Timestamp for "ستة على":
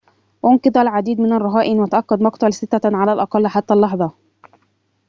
2.53-3.13